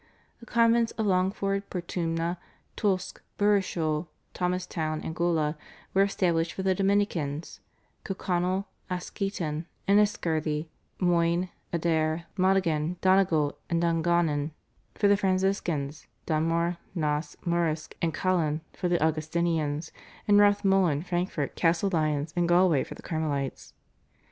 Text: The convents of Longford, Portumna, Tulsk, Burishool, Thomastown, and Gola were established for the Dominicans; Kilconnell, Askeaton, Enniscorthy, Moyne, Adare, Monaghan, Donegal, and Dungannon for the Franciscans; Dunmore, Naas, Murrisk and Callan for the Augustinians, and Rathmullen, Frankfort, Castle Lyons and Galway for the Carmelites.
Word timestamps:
The 0.39 0.47
convents 0.47 0.91
of 0.93 1.05
Longford, 1.05 1.69
Portumna, 1.69 2.39
Tulsk, 2.75 3.21
Burishool, 3.37 4.07
Thomastown, 4.33 4.99
and 5.01 5.15
Gola 5.15 5.55
were 5.93 6.01
established 6.01 6.53
for 6.53 6.63
the 6.63 6.73
Dominicans; 6.73 7.59
Kilconnell, 8.03 8.65
Askeaton, 8.89 9.65
Enniscorthy, 9.87 10.69
Moyne, 10.99 11.49
Adare, 11.71 12.23
Monaghan, 12.35 12.97
Donegal, 13.01 13.59
and 13.69 13.79
Dungannon 13.79 14.53
for 14.95 15.07
the 15.07 15.15
Franciscans; 15.15 16.07
Dunmore, 16.25 16.77
Naas, 16.97 17.35
Murrisk 17.45 17.93
and 18.01 18.11
Callan 18.11 18.61
for 18.73 18.87
the 18.89 18.97
Augustinians, 19.05 19.91
and 20.27 20.39
Rathmullen, 20.39 21.05
Frankfort, 21.05 21.55
Castle 21.55 21.91
Lyons 21.93 22.33
and 22.35 22.49
Galway 22.49 22.83
for 22.83 22.95
the 22.95 23.03
Carmelites. 23.03 23.75